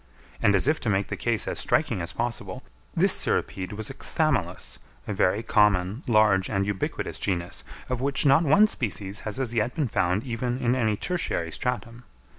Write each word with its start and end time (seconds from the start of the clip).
And, 0.41 0.55
as 0.55 0.67
if 0.67 0.79
to 0.79 0.89
make 0.89 1.09
the 1.09 1.15
case 1.15 1.47
as 1.47 1.59
striking 1.59 2.01
as 2.01 2.11
possible, 2.11 2.63
this 2.95 3.13
cirripede 3.13 3.73
was 3.73 3.91
a 3.91 3.93
Chthamalus, 3.93 4.79
a 5.07 5.13
very 5.13 5.43
common, 5.43 6.01
large, 6.07 6.49
and 6.49 6.65
ubiquitous 6.65 7.19
genus, 7.19 7.63
of 7.87 8.01
which 8.01 8.25
not 8.25 8.41
one 8.41 8.65
species 8.67 9.19
has 9.29 9.39
as 9.39 9.53
yet 9.53 9.75
been 9.75 9.87
found 9.87 10.23
even 10.23 10.57
in 10.57 10.73
any 10.75 10.97
tertiary 10.97 11.51
stratum. 11.51 12.03